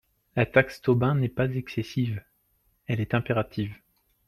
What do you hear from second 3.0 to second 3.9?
est impérative.